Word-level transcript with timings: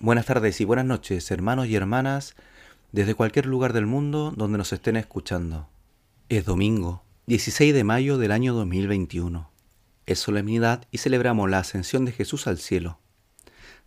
buenas 0.00 0.26
tardes 0.26 0.60
y 0.60 0.66
buenas 0.66 0.84
noches, 0.84 1.30
hermanos 1.30 1.66
y 1.66 1.74
hermanas, 1.74 2.34
desde 2.92 3.14
cualquier 3.14 3.46
lugar 3.46 3.72
del 3.72 3.86
mundo 3.86 4.30
donde 4.36 4.58
nos 4.58 4.74
estén 4.74 4.96
escuchando. 4.96 5.68
Es 6.28 6.44
domingo, 6.44 7.02
16 7.28 7.72
de 7.72 7.82
mayo 7.82 8.18
del 8.18 8.30
año 8.30 8.52
2021. 8.52 9.50
Es 10.04 10.18
solemnidad 10.18 10.86
y 10.90 10.98
celebramos 10.98 11.48
la 11.48 11.60
ascensión 11.60 12.04
de 12.04 12.12
Jesús 12.12 12.46
al 12.46 12.58
cielo. 12.58 12.98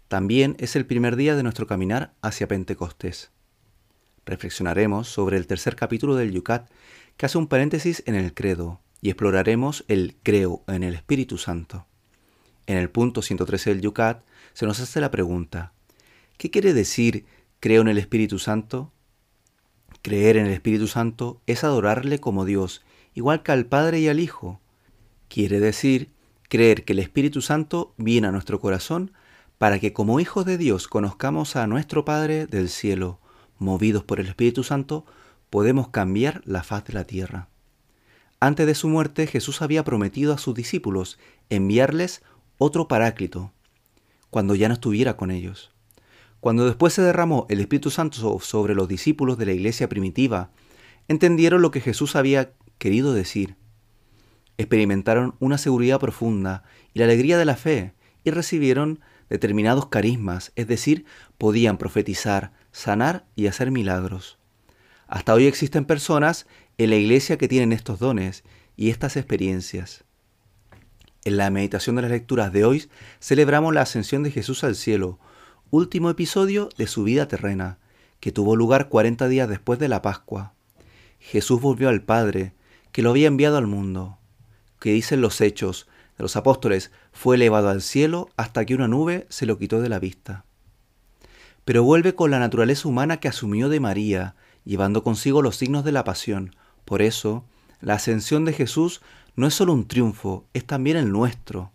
También 0.08 0.56
es 0.58 0.76
el 0.76 0.88
primer 0.88 1.16
día 1.16 1.36
de 1.36 1.44
nuestro 1.44 1.68
caminar 1.68 2.14
hacia 2.24 2.48
Pentecostés. 2.48 3.30
Reflexionaremos 4.26 5.08
sobre 5.08 5.38
el 5.38 5.46
tercer 5.46 5.76
capítulo 5.76 6.16
del 6.16 6.32
Yucat, 6.32 6.72
que 7.18 7.26
hace 7.28 7.38
un 7.38 7.48
paréntesis 7.48 8.02
en 8.08 8.16
el 8.16 8.34
credo, 8.34 8.82
y 9.00 9.10
exploraremos 9.10 9.86
el 9.90 10.16
creo 10.24 10.64
en 10.68 10.82
el 10.82 10.96
Espíritu 10.96 11.38
Santo. 11.38 11.86
En 12.66 12.78
el 12.78 12.90
punto 12.90 13.22
113 13.22 13.70
del 13.70 13.82
Yucat 13.82 14.24
se 14.56 14.66
nos 14.66 14.80
hace 14.80 15.02
la 15.02 15.12
pregunta, 15.12 15.74
¿qué 16.38 16.50
quiere 16.50 16.74
decir 16.74 17.26
creo 17.60 17.82
en 17.82 17.90
el 17.90 17.98
Espíritu 17.98 18.40
Santo? 18.40 18.94
Creer 20.02 20.38
en 20.38 20.46
el 20.46 20.54
Espíritu 20.54 20.88
Santo 20.88 21.42
es 21.46 21.66
adorarle 21.66 22.20
como 22.20 22.46
Dios, 22.46 22.82
igual 23.14 23.44
que 23.44 23.52
al 23.52 23.66
Padre 23.66 24.00
y 24.00 24.08
al 24.08 24.22
Hijo. 24.22 24.62
Quiere 25.28 25.60
decir 25.60 26.10
creer 26.48 26.86
que 26.86 26.94
el 26.94 27.00
Espíritu 27.00 27.42
Santo 27.42 27.94
viene 27.98 28.28
a 28.28 28.32
nuestro 28.32 28.62
corazón 28.62 29.12
para 29.58 29.78
que 29.80 29.92
como 29.92 30.22
hijos 30.22 30.46
de 30.46 30.58
Dios 30.58 30.88
conozcamos 30.88 31.58
a 31.58 31.68
nuestro 31.68 32.06
Padre 32.06 32.48
del 32.48 32.70
cielo, 32.70 33.20
movidos 33.60 34.06
por 34.06 34.22
el 34.22 34.28
Espíritu 34.28 34.64
Santo, 34.64 35.06
podemos 35.50 35.90
cambiar 35.90 36.42
la 36.46 36.64
faz 36.64 36.86
de 36.86 36.94
la 36.94 37.04
tierra. 37.04 37.50
Antes 38.40 38.66
de 38.68 38.76
su 38.76 38.88
muerte 38.88 39.28
Jesús 39.28 39.62
había 39.62 39.84
prometido 39.84 40.34
a 40.34 40.38
sus 40.38 40.56
discípulos 40.56 41.20
enviarles 41.50 42.22
otro 42.58 42.88
paráclito, 42.88 43.52
cuando 44.36 44.54
ya 44.54 44.68
no 44.68 44.74
estuviera 44.74 45.16
con 45.16 45.32
ellos. 45.32 45.72
Cuando 46.42 46.66
después 46.66 46.92
se 46.92 47.02
derramó 47.02 47.46
el 47.48 47.62
Espíritu 47.62 47.90
Santo 47.90 48.38
sobre 48.42 48.76
los 48.76 48.90
discípulos 48.90 49.38
de 49.38 49.46
la 49.46 49.54
iglesia 49.54 49.88
primitiva, 49.88 50.52
entendieron 51.08 51.62
lo 51.62 51.72
que 51.72 51.80
Jesús 51.80 52.18
había 52.18 52.52
querido 52.78 53.14
decir. 53.14 53.56
Experimentaron 54.58 55.36
una 55.40 55.58
seguridad 55.58 56.02
profunda 56.02 56.64
y 56.94 57.00
la 57.00 57.06
alegría 57.06 57.38
de 57.38 57.46
la 57.46 57.56
fe 57.56 57.94
y 58.26 58.32
recibieron 58.32 59.00
determinados 59.30 59.86
carismas, 59.88 60.52
es 60.58 60.68
decir, 60.68 61.06
podían 61.38 61.78
profetizar, 61.78 62.52
sanar 62.74 63.26
y 63.38 63.48
hacer 63.48 63.72
milagros. 63.72 64.38
Hasta 65.08 65.34
hoy 65.34 65.46
existen 65.46 65.86
personas 65.86 66.46
en 66.78 66.90
la 66.90 66.98
iglesia 66.98 67.38
que 67.38 67.48
tienen 67.48 67.72
estos 67.72 68.00
dones 68.00 68.44
y 68.76 68.90
estas 68.90 69.16
experiencias. 69.16 70.04
En 71.26 71.38
la 71.38 71.50
meditación 71.50 71.96
de 71.96 72.04
las 72.04 72.12
lecturas 72.12 72.54
de 72.54 72.66
hoy 72.66 72.88
celebramos 73.20 73.74
la 73.74 73.82
ascensión 73.82 74.22
de 74.22 74.30
Jesús 74.30 74.64
al 74.64 74.76
cielo, 74.76 75.18
último 75.72 76.12
episodio 76.12 76.70
de 76.78 76.86
su 76.86 77.04
vida 77.04 77.28
terrena, 77.28 77.80
que 78.20 78.32
tuvo 78.32 78.56
lugar 78.56 78.90
40 78.90 79.28
días 79.28 79.50
después 79.50 79.80
de 79.80 79.88
la 79.88 80.04
Pascua. 80.04 80.54
Jesús 81.18 81.60
volvió 81.60 81.90
al 81.90 82.04
Padre, 82.04 82.54
que 82.92 83.02
lo 83.02 83.10
había 83.10 83.28
enviado 83.28 83.58
al 83.58 83.66
mundo, 83.66 84.20
que 84.80 84.92
dicen 84.92 85.20
los 85.20 85.42
hechos 85.42 85.88
de 86.16 86.22
los 86.22 86.36
apóstoles, 86.36 86.92
fue 87.12 87.38
elevado 87.38 87.70
al 87.70 87.82
cielo 87.82 88.30
hasta 88.38 88.64
que 88.64 88.76
una 88.76 88.88
nube 88.88 89.26
se 89.30 89.48
lo 89.48 89.58
quitó 89.58 89.82
de 89.82 89.90
la 89.90 89.98
vista. 89.98 90.46
Pero 91.66 91.82
vuelve 91.84 92.14
con 92.14 92.30
la 92.30 92.38
naturaleza 92.38 92.88
humana 92.88 93.18
que 93.18 93.30
asumió 93.30 93.68
de 93.68 93.80
María, 93.80 94.36
llevando 94.64 95.02
consigo 95.04 95.42
los 95.42 95.56
signos 95.56 95.84
de 95.86 95.92
la 95.92 96.04
pasión. 96.04 96.56
Por 96.86 97.02
eso, 97.02 97.46
la 97.82 97.96
ascensión 97.96 98.46
de 98.46 98.54
Jesús 98.54 99.02
no 99.36 99.48
es 99.48 99.54
solo 99.54 99.74
un 99.74 99.88
triunfo, 99.88 100.46
es 100.54 100.66
también 100.66 100.98
el 100.98 101.12
nuestro, 101.12 101.72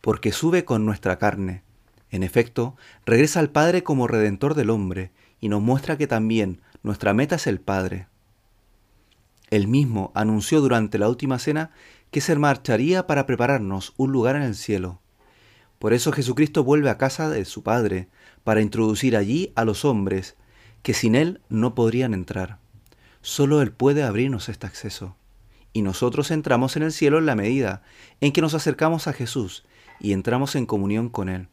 porque 0.00 0.32
sube 0.32 0.64
con 0.64 0.84
nuestra 0.84 1.18
carne. 1.18 1.62
En 2.10 2.22
efecto, 2.22 2.76
regresa 3.06 3.40
al 3.40 3.50
Padre 3.50 3.82
como 3.82 4.06
redentor 4.06 4.54
del 4.54 4.70
hombre 4.70 5.10
y 5.40 5.48
nos 5.48 5.62
muestra 5.62 5.96
que 5.96 6.06
también 6.06 6.60
nuestra 6.82 7.14
meta 7.14 7.36
es 7.36 7.46
el 7.46 7.60
Padre. 7.60 8.06
Él 9.50 9.68
mismo 9.68 10.12
anunció 10.14 10.60
durante 10.60 10.98
la 10.98 11.08
última 11.08 11.38
cena 11.38 11.70
que 12.10 12.20
se 12.20 12.36
marcharía 12.36 13.06
para 13.06 13.26
prepararnos 13.26 13.94
un 13.96 14.12
lugar 14.12 14.36
en 14.36 14.42
el 14.42 14.54
cielo. 14.54 15.00
Por 15.78 15.92
eso 15.92 16.12
Jesucristo 16.12 16.62
vuelve 16.62 16.90
a 16.90 16.98
casa 16.98 17.28
de 17.28 17.44
su 17.44 17.62
Padre, 17.62 18.08
para 18.44 18.60
introducir 18.60 19.16
allí 19.16 19.52
a 19.54 19.64
los 19.64 19.84
hombres 19.84 20.36
que 20.82 20.94
sin 20.94 21.14
Él 21.14 21.40
no 21.48 21.74
podrían 21.74 22.12
entrar. 22.12 22.58
Solo 23.20 23.62
Él 23.62 23.72
puede 23.72 24.02
abrirnos 24.02 24.48
este 24.48 24.66
acceso 24.66 25.16
y 25.72 25.82
nosotros 25.82 26.30
entramos 26.30 26.76
en 26.76 26.82
el 26.82 26.92
cielo 26.92 27.18
en 27.18 27.26
la 27.26 27.34
medida 27.34 27.82
en 28.20 28.32
que 28.32 28.40
nos 28.40 28.54
acercamos 28.54 29.06
a 29.06 29.12
Jesús 29.12 29.64
y 30.00 30.12
entramos 30.12 30.54
en 30.54 30.66
comunión 30.66 31.08
con 31.08 31.28
Él. 31.28 31.48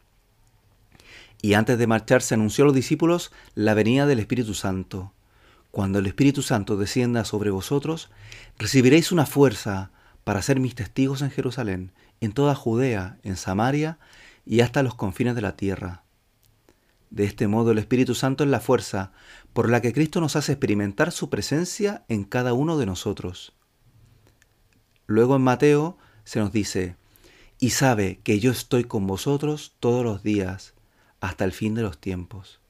Y 1.41 1.53
antes 1.53 1.77
de 1.77 1.87
marcharse 1.87 2.33
anunció 2.33 2.63
a 2.63 2.67
los 2.67 2.75
discípulos 2.75 3.31
la 3.55 3.73
venida 3.73 4.05
del 4.05 4.19
Espíritu 4.19 4.53
Santo. 4.53 5.13
Cuando 5.71 5.99
el 5.99 6.07
Espíritu 6.07 6.41
Santo 6.41 6.75
descienda 6.75 7.23
sobre 7.23 7.49
vosotros, 7.49 8.09
recibiréis 8.57 9.11
una 9.11 9.25
fuerza 9.25 9.91
para 10.23 10.41
ser 10.41 10.59
mis 10.59 10.75
testigos 10.75 11.21
en 11.21 11.31
Jerusalén, 11.31 11.91
en 12.19 12.33
toda 12.33 12.55
Judea, 12.55 13.17
en 13.23 13.37
Samaria 13.37 13.99
y 14.45 14.61
hasta 14.61 14.83
los 14.83 14.95
confines 14.95 15.35
de 15.35 15.41
la 15.41 15.55
tierra. 15.55 16.03
De 17.09 17.23
este 17.23 17.47
modo 17.47 17.71
el 17.71 17.77
Espíritu 17.77 18.15
Santo 18.15 18.43
es 18.43 18.49
la 18.49 18.59
fuerza 18.59 19.11
por 19.53 19.69
la 19.69 19.81
que 19.81 19.93
Cristo 19.93 20.19
nos 20.21 20.35
hace 20.35 20.51
experimentar 20.51 21.11
su 21.11 21.29
presencia 21.29 22.03
en 22.07 22.23
cada 22.23 22.53
uno 22.53 22.77
de 22.77 22.85
nosotros. 22.85 23.53
Luego 25.09 25.35
en 25.35 25.41
Mateo 25.41 25.97
se 26.23 26.39
nos 26.39 26.51
dice, 26.51 26.95
y 27.57 27.71
sabe 27.71 28.19
que 28.23 28.39
yo 28.39 28.51
estoy 28.51 28.83
con 28.83 29.07
vosotros 29.07 29.73
todos 29.79 30.03
los 30.03 30.21
días 30.21 30.75
hasta 31.19 31.45
el 31.45 31.51
fin 31.51 31.73
de 31.73 31.81
los 31.81 31.97
tiempos. 31.97 32.61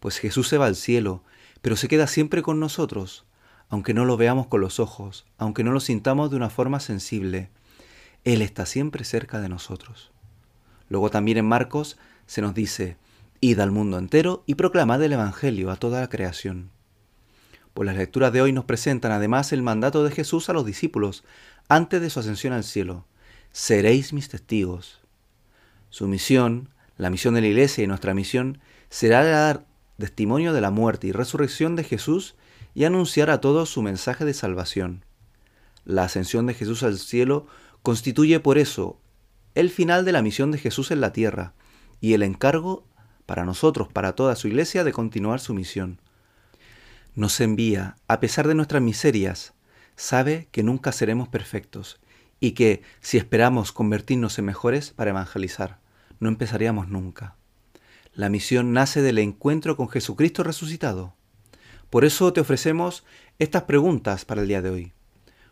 Pues 0.00 0.18
Jesús 0.18 0.48
se 0.48 0.58
va 0.58 0.66
al 0.66 0.74
cielo, 0.74 1.22
pero 1.62 1.76
se 1.76 1.86
queda 1.86 2.08
siempre 2.08 2.42
con 2.42 2.58
nosotros, 2.58 3.26
aunque 3.68 3.94
no 3.94 4.04
lo 4.04 4.16
veamos 4.16 4.48
con 4.48 4.60
los 4.60 4.80
ojos, 4.80 5.24
aunque 5.36 5.62
no 5.62 5.70
lo 5.70 5.78
sintamos 5.78 6.30
de 6.30 6.36
una 6.36 6.50
forma 6.50 6.80
sensible. 6.80 7.48
Él 8.24 8.42
está 8.42 8.66
siempre 8.66 9.04
cerca 9.04 9.40
de 9.40 9.48
nosotros. 9.48 10.10
Luego 10.88 11.10
también 11.10 11.38
en 11.38 11.46
Marcos 11.46 11.96
se 12.26 12.42
nos 12.42 12.54
dice, 12.54 12.96
id 13.40 13.60
al 13.60 13.70
mundo 13.70 14.00
entero 14.00 14.42
y 14.46 14.56
proclamad 14.56 15.00
el 15.04 15.12
Evangelio 15.12 15.70
a 15.70 15.76
toda 15.76 16.00
la 16.00 16.08
creación. 16.08 16.72
Pues 17.78 17.86
las 17.86 17.96
lecturas 17.96 18.32
de 18.32 18.42
hoy 18.42 18.52
nos 18.52 18.64
presentan 18.64 19.12
además 19.12 19.52
el 19.52 19.62
mandato 19.62 20.02
de 20.02 20.10
Jesús 20.10 20.48
a 20.48 20.52
los 20.52 20.66
discípulos 20.66 21.22
antes 21.68 22.00
de 22.00 22.10
su 22.10 22.18
ascensión 22.18 22.52
al 22.52 22.64
cielo. 22.64 23.06
Seréis 23.52 24.12
mis 24.12 24.28
testigos. 24.28 25.00
Su 25.88 26.08
misión, 26.08 26.70
la 26.96 27.08
misión 27.08 27.34
de 27.34 27.40
la 27.40 27.46
Iglesia 27.46 27.84
y 27.84 27.86
nuestra 27.86 28.14
misión, 28.14 28.58
será 28.90 29.22
dar 29.22 29.64
testimonio 29.96 30.52
de 30.52 30.60
la 30.60 30.72
muerte 30.72 31.06
y 31.06 31.12
resurrección 31.12 31.76
de 31.76 31.84
Jesús 31.84 32.34
y 32.74 32.82
anunciar 32.82 33.30
a 33.30 33.40
todos 33.40 33.70
su 33.70 33.80
mensaje 33.80 34.24
de 34.24 34.34
salvación. 34.34 35.04
La 35.84 36.02
ascensión 36.02 36.46
de 36.46 36.54
Jesús 36.54 36.82
al 36.82 36.98
cielo 36.98 37.46
constituye 37.84 38.40
por 38.40 38.58
eso 38.58 38.98
el 39.54 39.70
final 39.70 40.04
de 40.04 40.10
la 40.10 40.22
misión 40.22 40.50
de 40.50 40.58
Jesús 40.58 40.90
en 40.90 41.00
la 41.00 41.12
tierra 41.12 41.54
y 42.00 42.14
el 42.14 42.24
encargo 42.24 42.88
para 43.24 43.44
nosotros, 43.44 43.86
para 43.86 44.16
toda 44.16 44.34
su 44.34 44.48
iglesia, 44.48 44.82
de 44.82 44.92
continuar 44.92 45.38
su 45.38 45.54
misión 45.54 46.00
nos 47.14 47.40
envía, 47.40 47.96
a 48.06 48.20
pesar 48.20 48.46
de 48.48 48.54
nuestras 48.54 48.82
miserias, 48.82 49.54
sabe 49.96 50.48
que 50.52 50.62
nunca 50.62 50.92
seremos 50.92 51.28
perfectos 51.28 52.00
y 52.40 52.52
que 52.52 52.82
si 53.00 53.18
esperamos 53.18 53.72
convertirnos 53.72 54.38
en 54.38 54.44
mejores 54.44 54.90
para 54.90 55.10
evangelizar, 55.10 55.80
no 56.20 56.28
empezaríamos 56.28 56.88
nunca. 56.88 57.36
La 58.12 58.28
misión 58.28 58.72
nace 58.72 59.02
del 59.02 59.18
encuentro 59.18 59.76
con 59.76 59.88
Jesucristo 59.88 60.42
resucitado. 60.42 61.14
Por 61.90 62.04
eso 62.04 62.32
te 62.32 62.40
ofrecemos 62.40 63.04
estas 63.38 63.62
preguntas 63.62 64.24
para 64.24 64.42
el 64.42 64.48
día 64.48 64.62
de 64.62 64.70
hoy. 64.70 64.92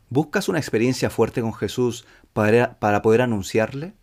¿Buscas 0.09 0.49
una 0.49 0.59
experiencia 0.59 1.11
fuerte 1.11 1.41
con 1.41 1.55
Jesús 1.55 2.07
para, 2.33 2.79
para 2.79 3.03
poder 3.03 3.23
anunciarle? 3.23 3.95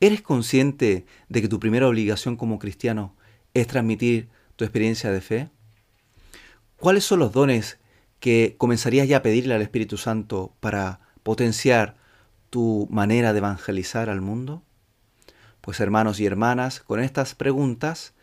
¿Eres 0.00 0.22
consciente 0.22 1.06
de 1.28 1.42
que 1.42 1.48
tu 1.48 1.58
primera 1.58 1.88
obligación 1.88 2.36
como 2.36 2.58
cristiano 2.58 3.16
es 3.54 3.66
transmitir 3.66 4.28
tu 4.56 4.64
experiencia 4.64 5.10
de 5.10 5.20
fe? 5.20 5.50
¿Cuáles 6.82 7.04
son 7.04 7.20
los 7.20 7.30
dones 7.30 7.78
que 8.18 8.56
comenzarías 8.58 9.06
ya 9.06 9.18
a 9.18 9.22
pedirle 9.22 9.54
al 9.54 9.62
Espíritu 9.62 9.96
Santo 9.96 10.52
para 10.58 10.98
potenciar 11.22 11.94
tu 12.50 12.88
manera 12.90 13.32
de 13.32 13.38
evangelizar 13.38 14.10
al 14.10 14.20
mundo? 14.20 14.64
Pues 15.60 15.78
hermanos 15.78 16.18
y 16.18 16.26
hermanas, 16.26 16.80
con 16.80 16.98
estas 16.98 17.36
preguntas 17.36 18.14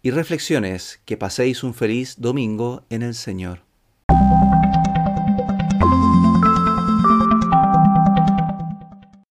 y 0.00 0.12
reflexiones, 0.12 1.00
que 1.06 1.16
paséis 1.16 1.64
un 1.64 1.74
feliz 1.74 2.14
domingo 2.20 2.84
en 2.88 3.02
el 3.02 3.16
Señor. 3.16 3.67